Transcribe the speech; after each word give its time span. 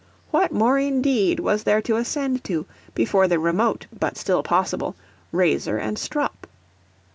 What 0.31 0.51
more, 0.51 0.79
indeed, 0.79 1.39
was 1.39 1.61
there 1.61 1.79
to 1.83 1.95
ascend 1.97 2.43
to, 2.45 2.65
before 2.95 3.27
the 3.27 3.37
remote, 3.37 3.85
but 3.95 4.17
still 4.17 4.41
possible, 4.41 4.95
razor 5.31 5.77
and 5.77 5.95
strop? 5.95 6.47